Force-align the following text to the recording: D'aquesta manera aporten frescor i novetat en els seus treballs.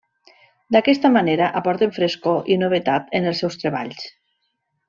D'aquesta 0.75 1.11
manera 1.17 1.51
aporten 1.59 1.93
frescor 1.99 2.51
i 2.55 2.59
novetat 2.65 3.15
en 3.21 3.33
els 3.33 3.45
seus 3.45 3.63
treballs. 3.65 4.13